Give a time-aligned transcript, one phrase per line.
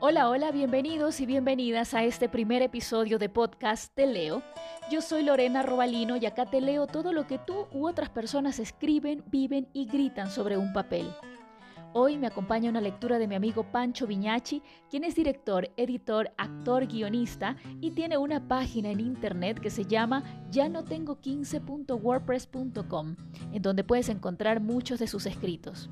[0.00, 4.44] Hola, hola, bienvenidos y bienvenidas a este primer episodio de podcast Te Leo.
[4.92, 8.60] Yo soy Lorena Robalino y acá te leo todo lo que tú u otras personas
[8.60, 11.10] escriben, viven y gritan sobre un papel.
[11.94, 16.86] Hoy me acompaña una lectura de mi amigo Pancho Viñachi, quien es director, editor, actor,
[16.86, 23.16] guionista y tiene una página en internet que se llama ya no tengo 15.wordpress.com,
[23.52, 25.90] en donde puedes encontrar muchos de sus escritos.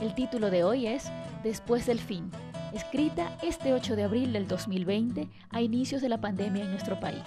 [0.00, 1.04] El título de hoy es
[1.42, 2.30] Después del fin
[2.76, 7.24] escrita este 8 de abril del 2020 a inicios de la pandemia en nuestro país.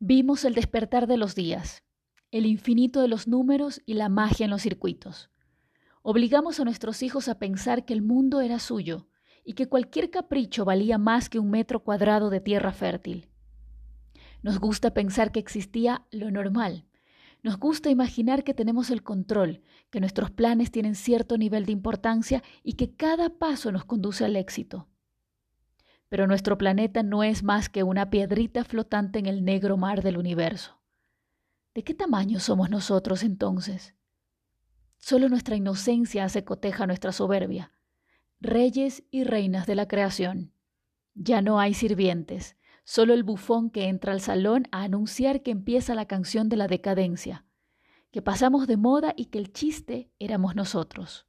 [0.00, 1.84] Vimos el despertar de los días,
[2.32, 5.30] el infinito de los números y la magia en los circuitos.
[6.02, 9.08] Obligamos a nuestros hijos a pensar que el mundo era suyo
[9.44, 13.28] y que cualquier capricho valía más que un metro cuadrado de tierra fértil.
[14.42, 16.86] Nos gusta pensar que existía lo normal,
[17.42, 22.42] nos gusta imaginar que tenemos el control, que nuestros planes tienen cierto nivel de importancia
[22.62, 24.88] y que cada paso nos conduce al éxito.
[26.08, 30.18] Pero nuestro planeta no es más que una piedrita flotante en el negro mar del
[30.18, 30.80] universo.
[31.74, 33.94] ¿De qué tamaño somos nosotros entonces?
[34.96, 37.72] Solo nuestra inocencia hace coteja nuestra soberbia.
[38.40, 40.52] Reyes y reinas de la creación.
[41.14, 45.96] Ya no hay sirvientes, solo el bufón que entra al salón a anunciar que empieza
[45.96, 47.44] la canción de la decadencia,
[48.12, 51.26] que pasamos de moda y que el chiste éramos nosotros.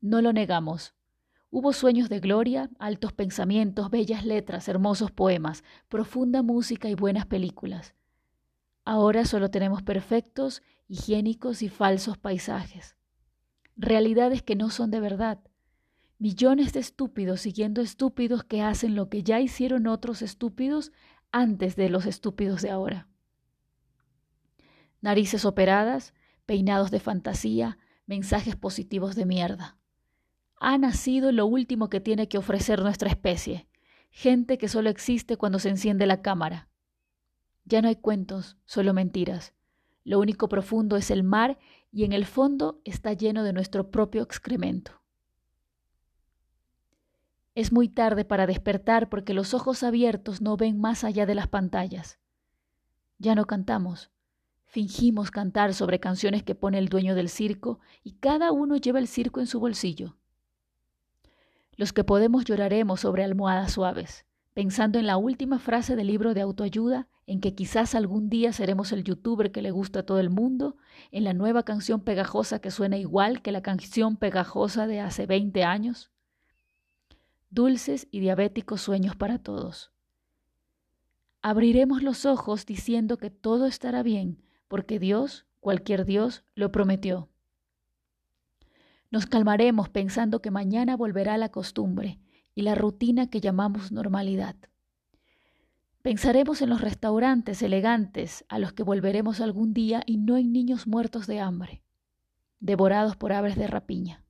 [0.00, 0.94] No lo negamos.
[1.50, 7.94] Hubo sueños de gloria, altos pensamientos, bellas letras, hermosos poemas, profunda música y buenas películas.
[8.86, 12.96] Ahora solo tenemos perfectos, higiénicos y falsos paisajes.
[13.76, 15.40] Realidades que no son de verdad,
[16.18, 20.92] millones de estúpidos siguiendo estúpidos que hacen lo que ya hicieron otros estúpidos
[21.30, 23.08] antes de los estúpidos de ahora.
[25.00, 29.76] Narices operadas, peinados de fantasía, mensajes positivos de mierda.
[30.60, 33.68] Ha nacido lo último que tiene que ofrecer nuestra especie,
[34.10, 36.68] gente que solo existe cuando se enciende la cámara.
[37.64, 39.54] Ya no hay cuentos, solo mentiras.
[40.02, 41.58] Lo único profundo es el mar
[41.92, 44.97] y en el fondo está lleno de nuestro propio excremento.
[47.58, 51.48] Es muy tarde para despertar porque los ojos abiertos no ven más allá de las
[51.48, 52.20] pantallas.
[53.18, 54.12] Ya no cantamos.
[54.64, 59.08] Fingimos cantar sobre canciones que pone el dueño del circo y cada uno lleva el
[59.08, 60.16] circo en su bolsillo.
[61.74, 66.42] Los que podemos lloraremos sobre almohadas suaves, pensando en la última frase del libro de
[66.42, 70.30] autoayuda, en que quizás algún día seremos el youtuber que le gusta a todo el
[70.30, 70.76] mundo,
[71.10, 75.64] en la nueva canción pegajosa que suena igual que la canción pegajosa de hace 20
[75.64, 76.12] años
[77.50, 79.90] dulces y diabéticos sueños para todos.
[81.40, 87.28] Abriremos los ojos diciendo que todo estará bien, porque Dios, cualquier Dios, lo prometió.
[89.10, 92.18] Nos calmaremos pensando que mañana volverá la costumbre
[92.54, 94.56] y la rutina que llamamos normalidad.
[96.02, 100.86] Pensaremos en los restaurantes elegantes a los que volveremos algún día y no en niños
[100.86, 101.82] muertos de hambre,
[102.60, 104.24] devorados por aves de rapiña.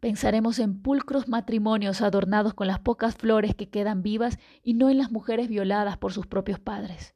[0.00, 4.98] Pensaremos en pulcros matrimonios adornados con las pocas flores que quedan vivas y no en
[4.98, 7.14] las mujeres violadas por sus propios padres.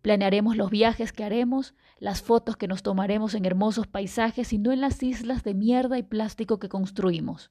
[0.00, 4.72] Planearemos los viajes que haremos, las fotos que nos tomaremos en hermosos paisajes y no
[4.72, 7.50] en las islas de mierda y plástico que construimos.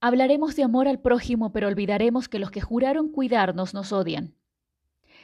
[0.00, 4.34] Hablaremos de amor al prójimo, pero olvidaremos que los que juraron cuidarnos nos odian.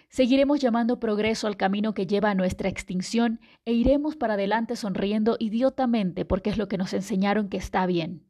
[0.08, 5.36] Seguiremos llamando progreso al camino que lleva a nuestra extinción e iremos para adelante sonriendo
[5.38, 8.26] idiotamente porque es lo que nos enseñaron que está bien.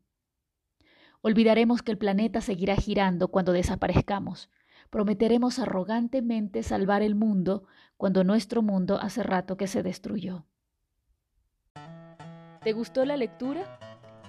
[1.21, 4.50] Olvidaremos que el planeta seguirá girando cuando desaparezcamos.
[4.91, 7.65] Prometeremos arrogantemente salvar el mundo
[7.97, 10.47] cuando nuestro mundo hace rato que se destruyó.
[12.62, 13.78] ¿Te gustó la lectura?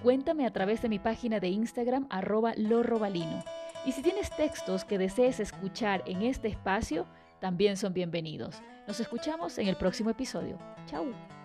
[0.03, 3.43] Cuéntame a través de mi página de Instagram arroba lorrobalino.
[3.85, 7.05] Y si tienes textos que desees escuchar en este espacio,
[7.39, 8.61] también son bienvenidos.
[8.87, 10.57] Nos escuchamos en el próximo episodio.
[10.85, 11.38] Chao.